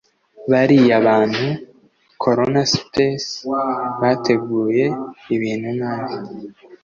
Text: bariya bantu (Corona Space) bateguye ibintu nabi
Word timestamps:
bariya 0.51 0.97
bantu 1.07 1.47
(Corona 2.21 2.61
Space) 2.75 3.29
bateguye 4.01 4.85
ibintu 5.35 5.69
nabi 5.79 6.15